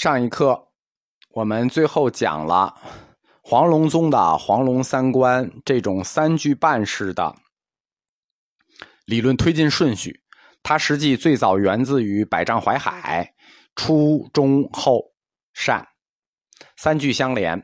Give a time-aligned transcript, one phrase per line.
[0.00, 0.68] 上一课
[1.28, 2.74] 我们最后讲了
[3.42, 7.36] 黄龙宗的黄龙三观这种三句半式的
[9.04, 10.22] 理论推进顺序，
[10.62, 13.34] 它实际最早源自于百丈怀海，
[13.76, 15.12] 初中后
[15.52, 15.86] 善，
[16.78, 17.62] 三句相连，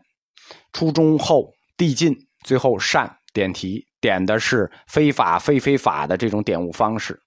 [0.75, 2.15] 初中后递进，
[2.45, 7.19] 最后善点题，点的是非法非非法的这种点悟方式。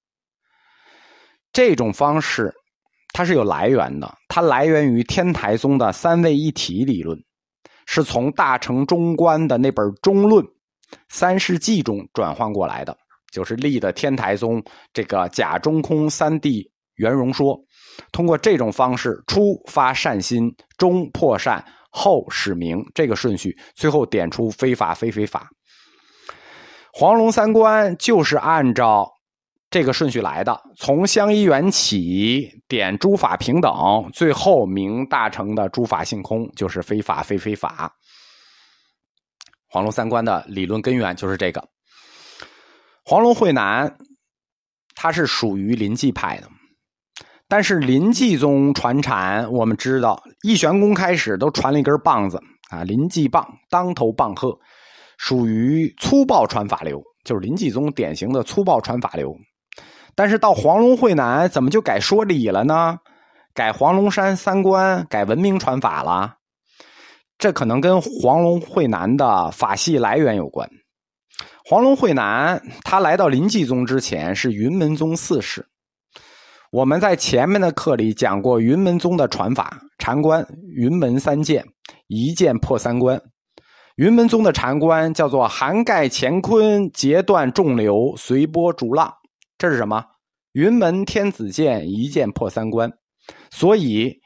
[1.51, 2.53] 这种方式
[3.19, 7.21] 它是有来源的，它来源于天台宗的三位一体理论，
[7.85, 10.41] 是从大乘中观的那本《中论》
[11.09, 12.97] 三世纪中转换过来的，
[13.29, 17.59] 就是立的天台宗这个假中空三谛圆融说。
[18.13, 21.61] 通过这种方式，初发善心，中破善，
[21.91, 25.49] 后使明这个顺序，最后点出非法非非法。
[26.93, 29.11] 黄龙三观就是按照。
[29.69, 33.71] 这个顺序来的，从相依缘起点诸法平等，
[34.11, 37.93] 最后明大成的诸法性空，就是非法非非法。
[39.67, 41.63] 黄龙三观的理论根源就是这个。
[43.05, 43.95] 黄龙慧南，
[44.95, 46.49] 他是属于临济派的，
[47.47, 54.57] 但是临济宗传禅，我们知道一玄功开始都传了一根棒子啊，临济棒当头棒喝，
[55.19, 59.35] 属于粗暴传法流，就是临济宗典型的粗暴传法流。
[60.19, 62.99] 但是到黄龙会南，怎么就改说理了呢？
[63.53, 66.35] 改黄龙山三观，改文明传法了？
[67.37, 70.69] 这可能跟黄龙会南的法系来源有关。
[71.63, 75.65] 黄龙会南他来到临济宗之前是云门宗四世。
[76.69, 81.65] 我们在前面的课里讲过云门宗的传法禅观，云门三剑，
[82.07, 83.21] 一剑破三关。
[83.95, 89.13] 云门宗的禅观叫做涵盖乾坤，截断众流，随波逐浪。
[89.59, 90.03] 这是什么？
[90.53, 92.91] 云门天子剑一剑破三关，
[93.51, 94.19] 所以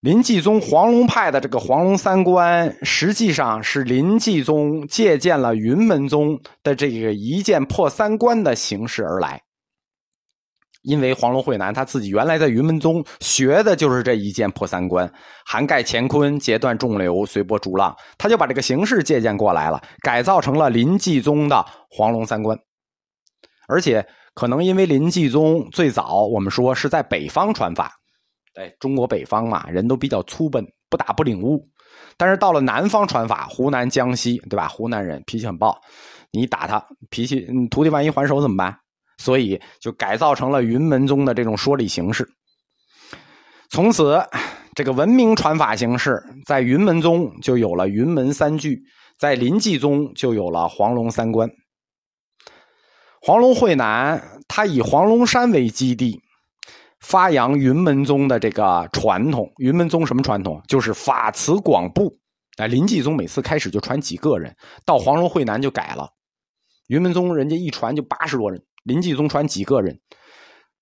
[0.00, 9.42] 林继宗黄龙派的这个黄龙三关，实际上是林继宗借鉴了云门宗的这个一剑破三关的形式而来。
[10.82, 15.12] 因为黄龙慧南他自己原来在云门宗学的就是这一剑破三关，
[15.44, 22.58] 涵盖乾坤，截断众流，随波逐浪，他就把这个形式借鉴过来了，改造成了林继宗的黄龙三关，
[23.68, 24.08] 而且。
[24.38, 27.92] 可能因为临济宗最早我们说是在北方传法，
[28.54, 31.68] 哎，中国北方嘛，人都比较粗笨，不打不领悟。
[32.16, 34.68] 但是到了南方传法，湖南、江西，对吧？
[34.68, 35.76] 湖南人脾气很暴，
[36.30, 38.72] 你打他脾气，徒弟万一还手怎么办？
[39.16, 42.24] 所以就改造成了云门宗的这种说理形式。
[43.70, 44.24] 从此，
[44.76, 48.80] 这个文明传法形式在云门宗就有了云门三句，
[49.18, 51.50] 在临济宗就有了黄龙三关。
[53.28, 56.18] 黄龙会南，他以黄龙山为基地，
[57.00, 59.52] 发扬云门宗的这个传统。
[59.58, 60.62] 云门宗什么传统？
[60.66, 62.18] 就是法慈广布。
[62.56, 64.56] 哎，临济宗每次开始就传几个人，
[64.86, 66.08] 到黄龙会南就改了。
[66.86, 70.00] 云门宗人家一传就八十多人，临济宗传几个人。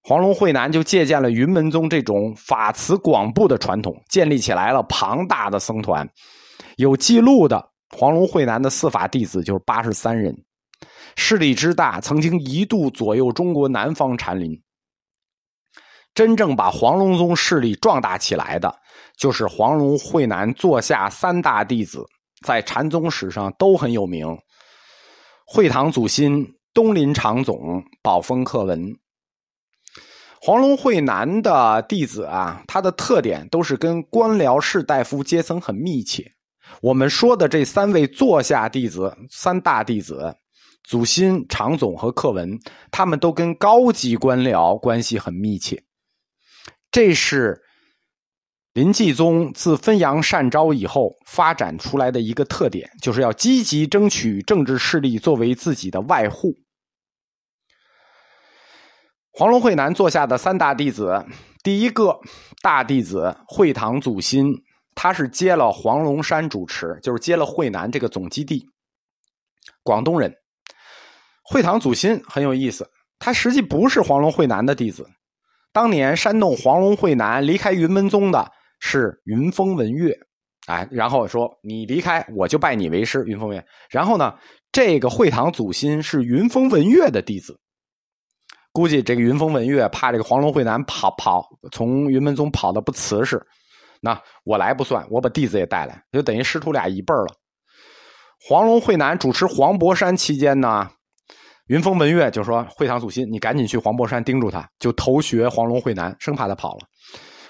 [0.05, 6.09] 黄龙会南就借鉴了云门宗这种法慈广布的传统，建立起来了庞大的僧团。
[6.77, 10.33] 有记录的黄龙会南的四法弟子就是八十三人。
[11.17, 14.61] 势力之大，曾经一度左右中国南方禅林。
[16.15, 18.75] 真正把黄龙宗势力壮大起来的，
[19.19, 22.03] 就是黄龙会南座下三大弟子，
[22.45, 24.27] 在禅宗史上都很有名：
[25.47, 28.95] 会堂祖心、东林常总、宝峰克文。
[30.41, 36.25] 黄龙会南的弟子啊，他的特点都是跟官僚士大夫阶层很密切。
[36.81, 40.35] 我们说的这三位座下弟子，三大弟子。
[40.87, 42.61] 祖新、常总和克文，
[42.93, 45.83] 他们都跟高级官僚关系很密切。
[46.93, 47.61] 这是
[48.73, 56.55] 林继宗自分阳善昭以后发展出来的一个特点，就是要积极争取政治势力作为自己的外护。
[59.33, 61.27] 黄龙会南座下的三大弟子，
[61.65, 62.21] 第一个
[62.63, 64.55] 大弟子会堂祖新，
[64.95, 68.69] 他是接了黄龙山主持，就是接了会南这个总基地，
[69.83, 70.33] 广东人。
[71.49, 72.89] 会堂祖新很有意思，
[73.19, 75.09] 他实际不是黄龙会南的弟子。
[75.73, 78.51] 当年煽动黄龙会南离开云门宗的
[78.81, 80.19] 是云峰文月，
[80.67, 83.23] 哎，然后说你离开，我就拜你为师。
[83.27, 84.35] 云峰文月，然后呢，
[84.73, 87.61] 这个会堂祖新是云峰文月的弟子。
[88.73, 93.41] 估计这个云峰文月怕这个黄龙会南跑跑从云门宗跑的不瓷实，
[94.01, 97.29] 那我来不算，我把弟子也带来，就等于师徒俩一辈了。
[98.41, 100.91] 黄龙会南主持黄伯山期间呢。
[101.67, 106.87] 云峰文月就说：“会堂祖新，你赶紧去黄柏山盯住他，就投学黄龙会南，生怕他跑了。”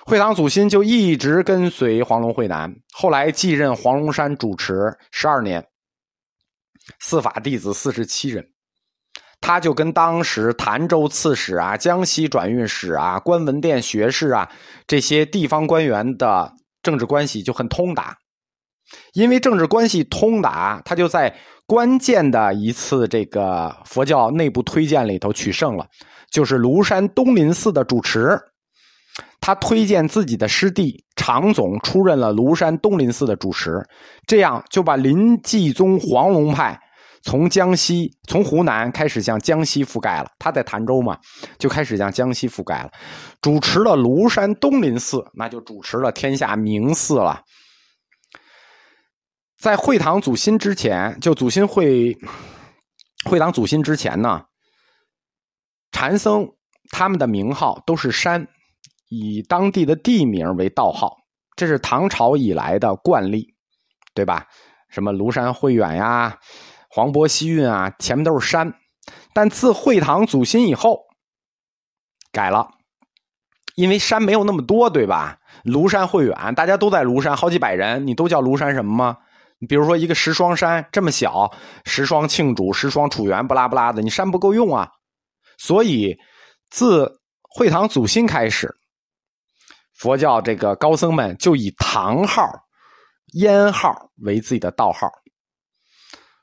[0.07, 5.67] 会堂祖新就一直跟随黄龙会南，后来继任黄龙山主持十二年，
[7.01, 8.47] 四法弟子四十七人。
[9.41, 14.51] 他就跟当时潭州刺史啊、江西转运使啊、关文殿学士啊
[14.87, 16.51] 这些地方官员的
[16.83, 18.17] 政治关系就很通达。
[19.15, 21.35] 因为政治关系通达，他就在
[21.67, 25.87] 关键的一次这个佛教内部推荐里头取胜了，
[26.31, 28.39] 就是庐山东林寺的主持，
[29.41, 33.83] 他推荐自己的师弟常总出任了庐山东林寺的主持，
[34.27, 36.79] 这样就把临济宗黄龙派
[37.23, 40.31] 从江西、从湖南开始向江西覆盖了。
[40.39, 41.19] 他在潭州嘛，
[41.59, 42.91] 就开始向江西覆盖了。
[43.41, 47.41] 主持了庐山东林寺，那就主持了天下名寺了。
[49.59, 52.17] 在会堂祖新之前，就祖新会
[53.25, 54.45] 会堂祖新之前呢，
[55.91, 56.49] 禅僧
[56.91, 58.47] 他们的名号都是山，
[59.09, 61.17] 以当地的地名为道号，
[61.57, 63.55] 这是唐朝以来的惯例，
[64.15, 64.47] 对吧？
[64.89, 66.39] 什么庐山慧远呀、
[66.91, 68.73] 黄渤西运啊，前面都是山。
[69.33, 71.01] 但自会堂祖新以后，
[72.31, 72.69] 改了，
[73.75, 75.39] 因为山没有那么多，对吧？
[75.65, 79.19] 庐山慧远，大家都在庐山，好几百人，你都叫庐山什么吗？
[79.59, 81.51] 你比如说一个石双山这么小，
[81.85, 84.89] 石双庆主、石双楚元，不拉不拉的，你山不够用啊。
[85.59, 86.15] 所以
[86.69, 87.11] 自
[87.43, 88.71] 会堂祖新开始，
[89.95, 92.47] 佛教这个高僧们就以堂号、
[93.35, 95.09] 烟号为自己的道号。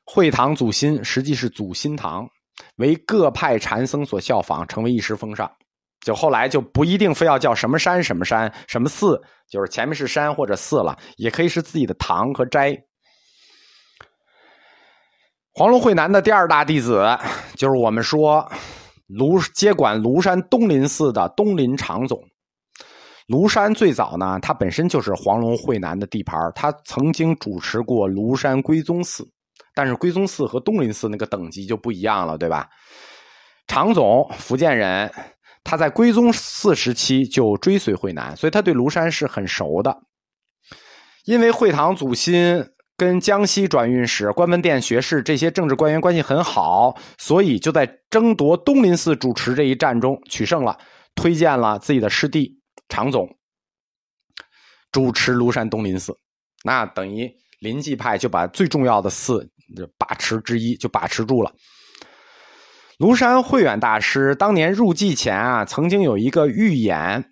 [0.06, 2.28] 会堂祖新实际是祖新堂，
[2.78, 5.50] 为各派禅僧所效仿，成为一时风尚。
[6.02, 12.76] 就后来就不一定非要叫什么山、什么山、什么寺，就是前面是山或者寺了，也可以是自己的堂和斋。
[15.56, 17.06] 黄龙会南的第二大弟子，
[17.56, 18.44] 就是我们说
[19.08, 22.20] 庐接管庐山东林寺的东林常总。
[23.28, 29.24] 庐山最早呢，它本身就是黄龙会南的地盘他曾经主持过庐山归宗寺，
[29.76, 32.68] 但是归宗寺和东林寺那个等级就不一样了，对吧？
[33.68, 35.12] 常总福建人，
[35.64, 39.96] 他在归宗寺时期就追随会南，所以他对庐山是很熟的。
[41.26, 42.66] 因为会堂祖新。
[42.96, 50.78] 跟江西转运使、关门殿学士这些政治官员关系很好，所以就在争夺东林寺主持这一战中取胜了，
[51.16, 52.60] 推荐了自己的师弟
[52.90, 53.28] 常总
[54.92, 56.16] 主持庐山东林寺。
[56.64, 57.30] 那等于
[57.60, 59.50] 临济派就把最重要的寺
[59.98, 61.52] 把持之一就把持住了。
[63.00, 67.26] 庐山慧远大师当年入寂前啊，曾经有一个预言。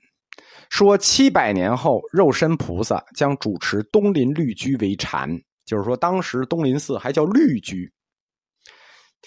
[0.70, 5.30] 说七百年后，肉身菩萨将主持东林律居为禅，
[5.66, 7.92] 就是说当时东林寺还叫律居，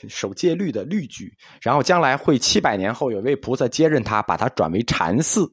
[0.08, 1.32] 守戒律的律居。
[1.62, 5.46] 然后将来会七百年后有位菩萨接任他，把他转为禅寺。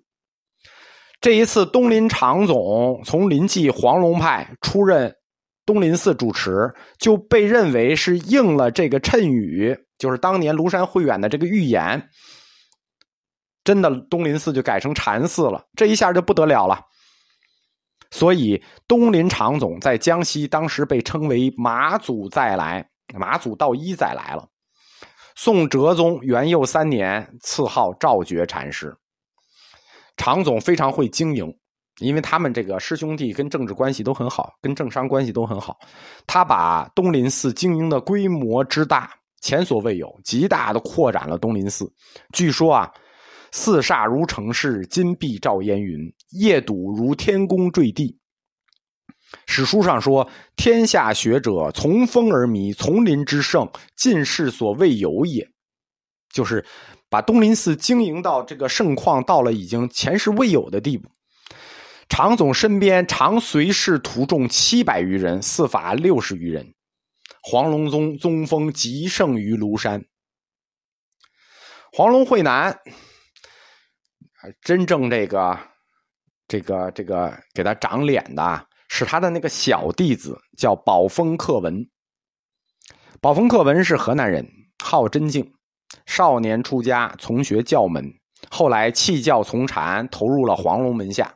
[1.19, 5.16] 这一次东林常总从临济黄龙派出任
[5.66, 12.10] 东林寺主持，就被认为是应了这个谶语，就是当年庐山慧远的这个预言。
[13.63, 16.81] 真的东林寺就改成禅寺了，这一下就不得了了。
[18.12, 24.48] 所以东林常总在江西当时被称为马祖再来，马祖道一再来了。
[25.36, 28.96] 宋哲宗元佑三年赐号赵觉禅师。
[30.18, 31.52] 常总非常会经营，
[32.00, 35.80] 因为他们这个师兄弟跟政治关系都很好，跟政商关系都很好。
[36.27, 41.91] 他把东林寺经营的规模之大，前所未有，极大的扩展了东林寺。
[42.34, 42.91] 据说啊。
[43.53, 48.18] 四煞如城市，金碧照烟云；夜睹如天宫坠地。
[49.46, 55.48] 史书上说：“天下学者从风而迷，丛林之盛，尽世所未有也。”
[56.34, 56.66] 就是
[57.10, 61.10] 把东林寺经营到这个盛况，到了已经前世未有的地步。
[62.10, 66.74] 常总身边常随侍徒众七百余人，四法六十余人。
[67.42, 70.04] 黄龙宗宗风极盛于庐山。
[71.94, 72.78] 黄龙会南。
[74.62, 75.58] 真正这个、
[76.51, 81.88] 这个、这个给他长脸的是他的那个小弟子，叫宝峰克文。
[83.22, 84.46] 宝峰克文是河南人，
[84.84, 85.53] 号真静，
[86.05, 88.05] 少年出家，从学教门，
[88.50, 91.36] 后来弃教从禅，投入了黄龙门下。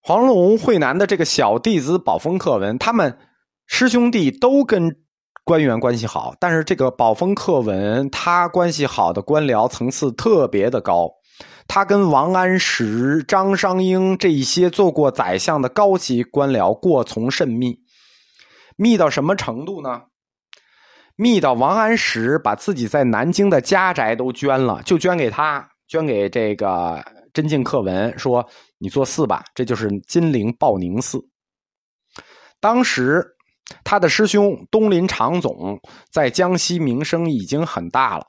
[0.00, 3.18] 黄龙会南的这个小弟子宝峰克文，他们
[3.66, 5.00] 师兄弟都跟。
[5.46, 11.10] 官员关系好，但是这个宝丰克文他关系好的官僚层次特别的高，
[11.66, 17.78] 他跟王安石、张商英这一些做过宰相的高级官僚过从甚密，
[18.76, 20.02] 密到什么程度呢？
[21.16, 28.44] 密到王安石把自己在南京的家宅都捐了，就捐给他，捐给这个真敬克文说
[28.78, 31.20] ：“你做寺吧，这就是金陵报宁寺。”
[32.60, 33.24] 当时
[33.84, 35.80] 他的师兄东林长总
[36.10, 38.26] 在江西名声已经很大了，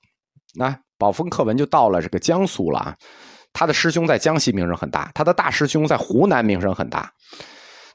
[0.54, 2.96] 那宝丰克文就到了这个江苏了啊。
[3.54, 7.12] 他的师兄在江西名声很大，他的大师兄在湖南名声很大。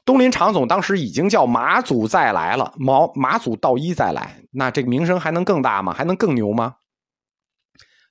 [0.03, 5.93] 东林长总当时已经叫马祖再来了，毛马祖道一再来，那这个名声还能更大吗？
[5.93, 6.73] 还能更牛吗？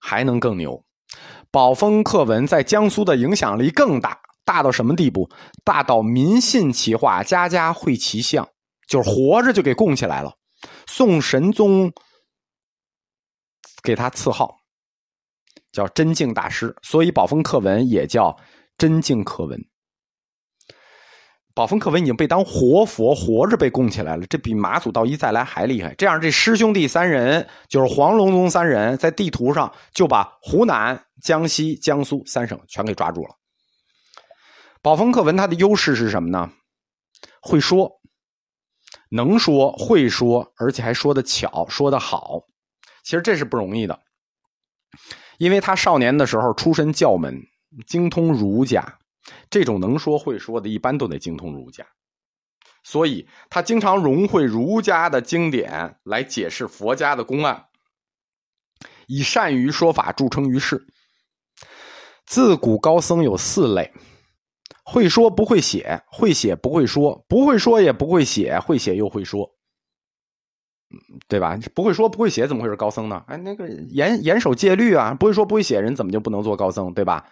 [0.01, 0.85] 还能更牛。
[1.51, 5.29] 宝丰克文在江苏的影响力更大，大到什么地步？
[5.65, 8.49] 大到民信其化，家家会其相，
[8.87, 10.33] 就是活着就给供起来了。
[10.87, 11.93] 宋神宗
[13.83, 14.60] 给他赐号。
[15.73, 18.37] 叫真敬大师，所以宝丰课文也叫
[18.79, 19.59] 真敬课文。
[21.53, 25.95] 宝丰课文已经被当活佛活着被供起来了，这比马祖道一再来还厉害。
[25.97, 33.37] 这样，这师兄弟三人就是黄龙宗三人，在地图上就把湖南、江西、江苏三省全给抓住了。
[34.81, 36.51] 宝丰课文它的优势是什么呢？
[37.43, 38.01] 会说，
[39.11, 42.41] 能说，会说，而且还说的巧，说的好。
[43.03, 44.01] 其实这是不容易的。
[45.41, 47.43] 因为他少年的时候出身教门，
[47.87, 48.99] 精通儒家，
[49.49, 51.87] 这种能说会说的，一般都得精通儒家，
[52.83, 57.69] 所以他经常融会儒家的经典来解释佛家的公案，
[59.07, 60.87] 以善于说法著称于世。
[62.27, 63.91] 自古高僧有四类：
[64.85, 69.51] 会说不会写，会写不会说，不会说也不会写，会写又会说。
[71.29, 71.57] 对吧？
[71.75, 73.23] 不会说不会写，怎么会是高僧呢？
[73.29, 76.93] 哎，那个严严守戒律啊，不会说不会写人怎么就不能做高僧？
[76.93, 77.25] 对吧？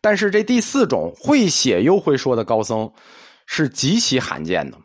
[0.00, 2.92] 但是这第四种会写又会说的高僧
[3.46, 4.76] 是极其罕见的。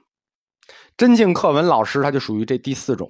[0.96, 3.10] 真敬课文老师他就属于这第四种，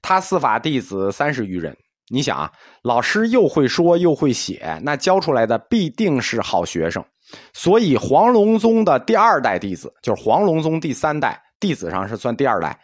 [0.00, 1.76] 他四法弟子三十余人。
[2.10, 2.50] 你想啊，
[2.82, 7.04] 老师又会说又会写，那教出来的必定是好学生。
[7.52, 12.78] 所以黄龙宗的第二代弟子，就是黄龙宗第三代弟子上是算第二代。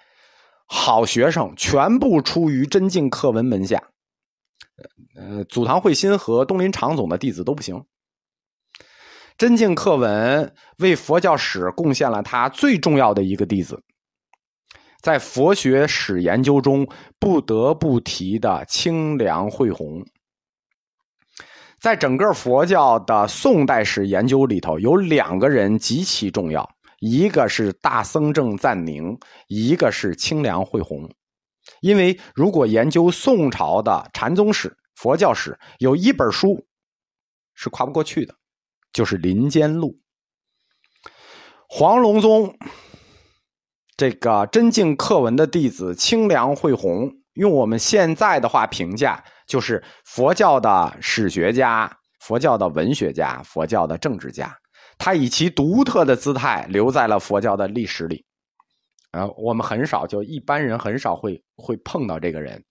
[0.66, 3.82] 好学生全部出于真敬课文门下，
[5.14, 7.84] 呃，祖堂慧心和东林长总的弟子都不行。
[9.36, 13.82] 真敬课文为佛教史贡献了他最重要的一个弟子，
[15.00, 20.04] 在佛学史研究中不得不提的清凉慧宏，
[21.78, 26.73] 在整个佛教的宋代史研究里头，有两个人极其重要。
[27.06, 31.06] 一个是大僧正赞宁，一个是清凉慧宏。
[31.82, 36.66] 因为如果研究宋朝的禅宗史、佛教史，有一本书
[37.54, 38.34] 是跨不过去的，
[38.90, 39.90] 就是《林间录》。
[41.68, 42.56] 黄龙宗
[43.98, 54.58] 这个真敬课文的弟子清凉慧宏，用我们现在的话评价，就是佛教的史学家、佛教的文学家、佛教的政治家。
[54.98, 58.24] 他以其独特的姿态留在了佛教的历史里，
[59.10, 62.62] 啊，我们很少就一般人很少会会碰到这个人，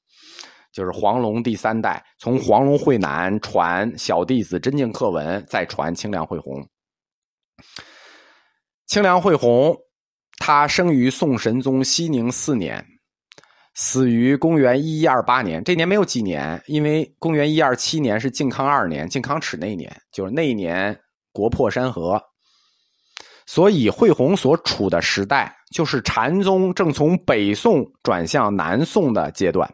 [0.71, 6.67] 就是黄龙第三代，从黄龙慧南传小弟子真净课文，再传清凉慧红。
[8.87, 9.77] 清凉慧红，
[10.39, 12.83] 他生于宋神宗熙宁四年，
[13.75, 15.63] 死于公元一一二八年。
[15.63, 20.99] 这年没有几年，因为公元一二七年是靖康二年，靖康耻那一年，就是那一年。
[21.33, 22.21] 国破山河，
[23.45, 29.69] 所以惠宏所处的时代就是禅宗正从北宋转向南宋的阶段。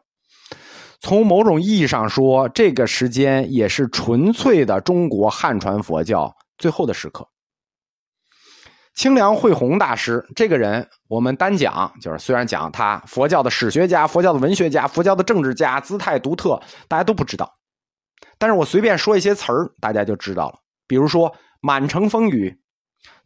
[1.02, 7.28] 从某种意义上说，这个时间也是纯粹的中国汉传佛教最后的时刻。
[8.96, 17.54] 清凉慧宏大师这个人，我们单讲就是，虽然讲他佛教的史学家、佛教的文学家、佛教的政治家，姿态独特，大家都不知道。
[18.38, 20.60] 但是我随便说一些词儿，大家就知道了。
[20.88, 21.36] 比如说。
[21.62, 22.60] 满城风雨，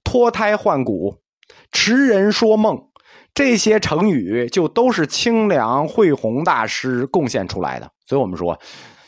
[0.03, 1.21] 脱胎换骨，
[1.71, 2.89] 痴人说梦，
[3.33, 7.91] 这些成语就都是清凉慧宏大师贡献出来的。
[8.05, 8.59] 所以我们说，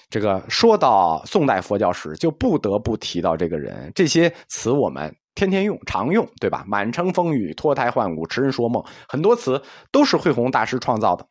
[0.10, 3.92] 这个说到宋代佛教史，就不得不提到这个人。
[3.96, 6.64] 这些词我们天天用，常用，对吧？
[6.68, 11.28] 满城风雨，脱胎换骨，痴人说梦，很多词都是慧宏大师创造的。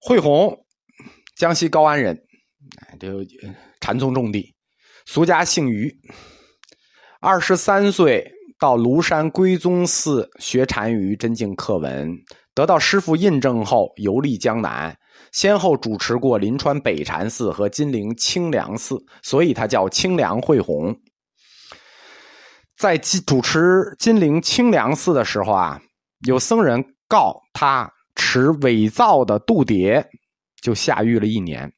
[0.00, 0.64] 慧宏，
[1.36, 2.24] 江西高安人，
[2.98, 3.08] 这
[3.80, 4.54] 禅宗重地。
[5.04, 5.94] 俗家姓于，
[7.20, 12.16] 二十三岁到庐山归宗寺学禅于真经课文，
[12.54, 14.96] 得到师傅印证后游历江南，
[15.32, 20.96] 先后主持过临川北禅寺和金陵清凉寺，所以他叫清凉慧宏。
[22.76, 25.80] 在主持金陵清凉寺的时候啊，
[26.26, 30.04] 有僧人告他持伪造的度牒，
[30.60, 31.72] 就下狱了一年。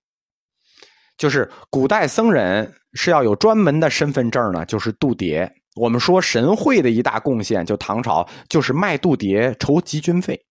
[1.16, 2.74] 就是古代僧人。
[2.94, 5.50] 是要有专门的身份证呢，就是度牒。
[5.74, 10.46] 我们说神会的一大贡献，就唐朝就是卖度牒筹集军费。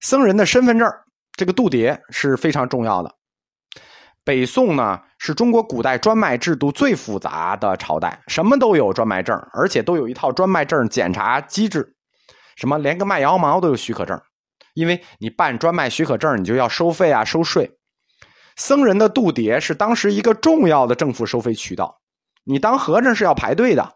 [0.00, 0.88] 僧人的身份证
[1.32, 3.14] 这个度牒是非常重要的。
[4.24, 11.94] 北宋呢是中国古代专卖制度最复杂的朝代，什么都有专卖证，而且都有一套专卖证检查机制。
[12.56, 14.20] 什么连个卖羊毛都有许可证，
[14.74, 17.77] 因为你办专卖许可证，你就要收费啊，收税。
[18.58, 21.98] 僧人的度牒是当时一个重要的政府收费渠道。
[22.44, 23.94] 你当和尚是要排队的，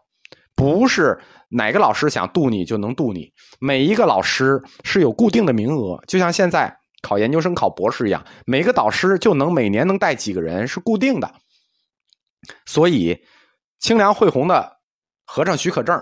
[0.55, 3.31] 不是哪个老师想度你就能度你。
[3.59, 11.29] 每一个老师是有固定的名额，就像现在考研究生、考博士一样，每个导师就能每年能带几个人是固定的。
[12.65, 13.17] 所以，
[13.79, 14.77] 清凉慧宏的
[15.25, 16.01] 和尚许可证，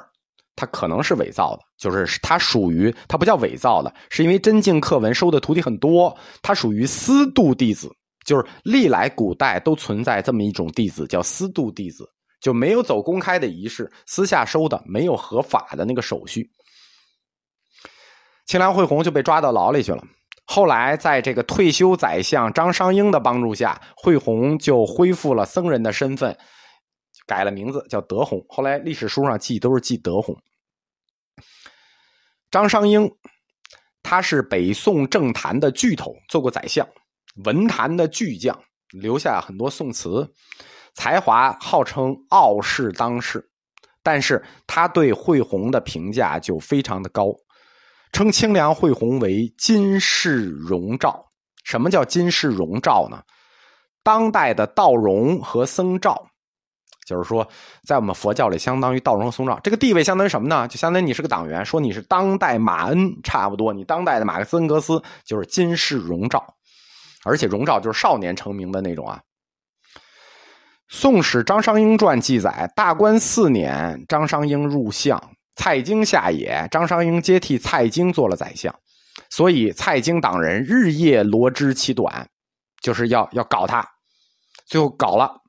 [0.55, 7.91] 它可能是伪造的，就是它属于它不叫伪造的，是因为真经课文收的徒弟很多，它属于私度弟子。
[8.31, 12.09] 就是历来古代都存在这么一种弟子，叫私度弟子，
[12.39, 16.49] 就没有走公开的仪式，私下收的，没有合法的那个手续。
[18.45, 20.01] 清凉慧红就被抓到牢里去了。
[20.45, 26.37] 后来，在这个退休宰相张商英的帮助下，慧红就恢复了僧人的身份，
[27.27, 28.41] 改了名字叫德宏。
[28.47, 30.33] 后来历史书上记都是记德宏。
[32.49, 33.11] 张商英，
[34.01, 36.87] 他是北宋政坛的巨头，做过宰相。
[37.43, 38.57] 文坛的巨匠，
[38.89, 40.29] 留下很多宋词，
[40.93, 43.47] 才华号称傲视当世。
[44.03, 47.27] 但是他对惠洪的评价就非常的高，
[48.11, 51.23] 称清凉惠洪为金世荣照。
[51.63, 53.21] 什么叫金世荣照呢？
[54.03, 56.19] 当代的道荣和僧照，
[57.05, 57.47] 就是说，
[57.85, 60.67] 在我们佛教里，相当于道荣和僧照，这个地位相当于什么呢？
[60.67, 66.43] 就相当于你是个党员，说你是当代马恩，差不多，你当代的马克思恩格斯就是金世荣照。
[67.23, 69.21] 而且荣照就是少年成名的那种啊。
[70.87, 78.75] 《宋史·张商英传》记载，大观四年，张商英入相，蔡京下野，张商英接替蔡京做了宰相，
[79.29, 82.29] 所以蔡京党人日夜罗织其短，
[82.81, 83.87] 就是要要搞他，
[84.65, 85.41] 最后搞了，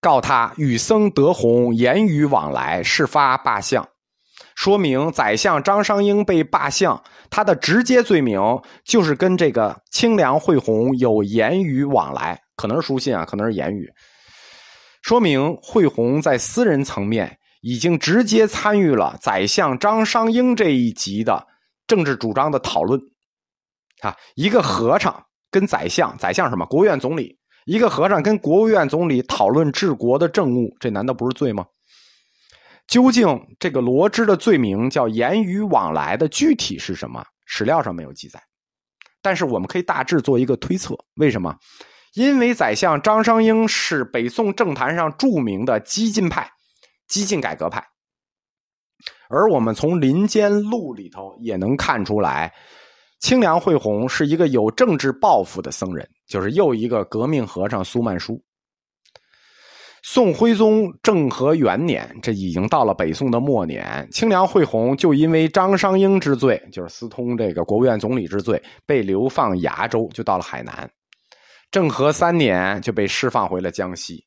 [0.00, 3.88] 告他与僧德宏言语往来，事发罢相。
[4.58, 8.40] 说明宰相张商英被罢相，他的直接罪名
[8.84, 13.88] 就是跟这个清凉惠红有言语往来，可能是书信啊，可能是言语。
[15.00, 21.46] 说明惠红在私人层面已经直接参与了宰相张商英这一级的
[21.86, 23.00] 政治主张的讨论。
[24.02, 26.66] 啊，一个和尚跟宰相，宰相什么？
[26.66, 27.38] 国务院总理。
[27.64, 31.64] 一个和尚跟国务院总理讨论治国的政务，这难道不是罪吗？
[32.88, 33.28] 究竟
[33.60, 37.24] 这个罗织的罪名叫言语往来的具体是什么？
[37.44, 38.42] 史料上没有记载，
[39.22, 40.96] 但是我们可以大致做一个推测。
[41.16, 41.54] 为什么？
[42.14, 46.50] 因为宰相张商英是北宋政坛上著名的激进派、
[47.06, 47.86] 激进改革派，
[49.28, 52.52] 而我们从《林间录》里头也能看出来，
[53.20, 58.42] 清凉惠宏是一个有政治抱负的僧人，就是又一个革命和尚苏曼殊。
[60.02, 64.08] 宋徽宗政和元年，这已经到了北宋的末年。
[64.12, 70.88] 清凉惠宏就因为张商英之罪，就是私通这个国务院总理之罪，被流放崖州，就到了海南。
[71.70, 74.24] 政和三年就被释放回了江西，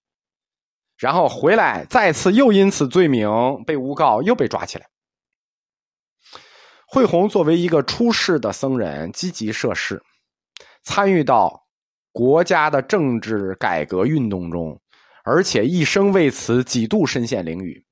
[0.97, 3.29] 然后回来再次又因此罪名
[3.65, 4.85] 被诬告，又被抓起来。
[6.85, 10.03] 惠宏作为一个出世的僧人，积极涉世，
[10.83, 11.63] 参与到
[12.11, 14.79] 国家的政治改革运动中。
[15.23, 17.85] 而且一生为此几度身陷囹圄。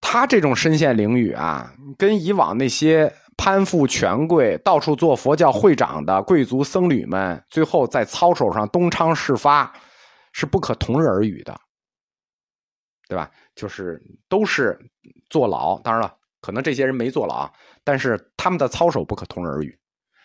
[0.00, 9.72] 他这种身陷囹圄啊，跟以往那些攀附权贵、到处做佛教会长的贵族僧侣们，最后在操守上东窗事发，
[10.32, 11.58] 是不可同日而语的，
[13.08, 13.30] 对吧？
[13.54, 14.78] 就是都是
[15.30, 17.50] 坐牢，当然了，可能这些人没坐牢，
[17.82, 19.78] 但是他们的操守不可同日而语。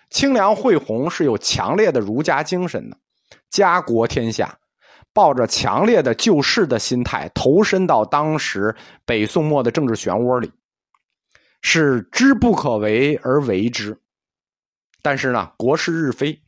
[0.09, 2.97] 清凉慧红是有强烈的儒家精神的，
[3.49, 4.57] 家国天下。
[5.17, 10.51] 抱着强烈的救世的心态，投身到当时北宋末的政治漩涡里，
[11.63, 13.99] 是知不可为而为之。
[15.01, 16.39] 但是呢，国势日非，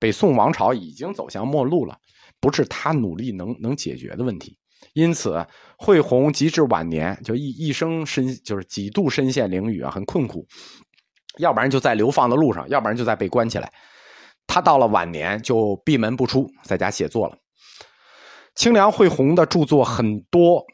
[0.00, 1.96] 北宋王朝已经走向末路了，
[2.40, 4.58] 不是他努力能能解决的问题。
[4.94, 5.46] 因此，
[5.78, 10.44] 惠宏及至晚年，就一一生身就是几度身陷囹圄啊，很困苦。
[11.38, 13.72] 要不然就在流放的路上，要不然就在被关起来。
[14.48, 17.38] 他到了晚年就闭门不出，在家写作了。
[18.54, 20.64] 清凉慧宏的著作很多，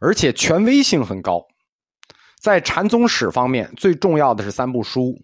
[0.00, 1.46] 而且权威性很高。
[2.40, 5.10] 在禅宗史方面，最重要的是三部书：《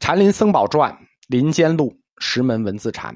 [0.00, 0.90] 禅林僧宝传》
[1.28, 3.14] 《林间录》《石门文字禅》。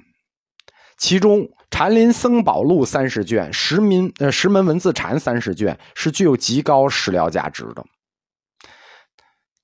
[0.99, 7.85] 其中《禅林僧宝录》三十卷，《石民呃石门文字禅》三十卷是具有极高史料价值的。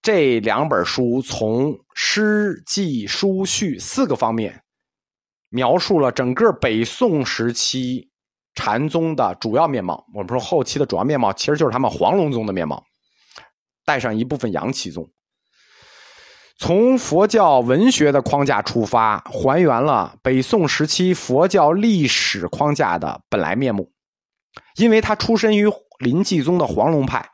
[0.03, 4.63] 这两本书从诗记书序四个方面，
[5.49, 8.11] 描述了整个北宋时期
[8.55, 10.05] 禅宗的主要面貌。
[10.15, 12.83] 我们说后期的主要面貌，其实就是他们黄龙宗的面貌，
[13.85, 15.09] 带上一部分杨岐宗。
[16.59, 23.91] 从佛教文学的框架出发，还原了北宋时期佛教历史框架的本来面目。
[24.77, 25.67] 因为他出身于
[25.99, 27.27] 临济宗的黄龙派。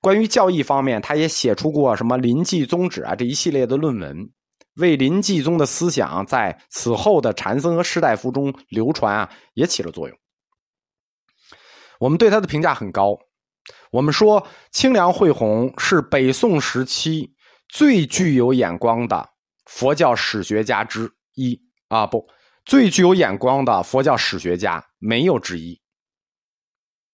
[0.00, 4.16] 关于教义方面，他也写出过什么《临济宗旨》啊这一系列的论文，
[4.76, 10.16] 为临济宗的思想在此后的禅僧和士大夫中流传啊，也起了作用。
[12.00, 13.16] 我们对他的评价很高。
[13.92, 17.34] 我们说清凉慧红是北宋时期
[17.68, 19.28] 最具有眼光的
[19.66, 22.26] 佛教史学家之一啊，不，
[22.64, 25.80] 最具有眼光的佛教史学家没有之一。